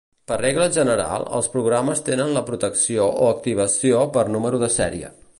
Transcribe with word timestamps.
Per 0.29 0.35
regla 0.41 0.67
general, 0.75 1.25
els 1.39 1.49
programes 1.55 2.01
tenen 2.07 2.33
la 2.37 2.43
protecció 2.47 3.05
o 3.25 3.27
activació 3.33 4.01
per 4.17 4.25
número 4.37 4.63
de 4.65 4.71
sèrie. 4.77 5.13